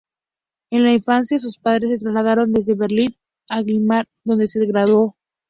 [0.71, 3.15] En la infancia sus padres se trasladaron desde Berlín
[3.47, 5.15] a Weimar, donde se graduó.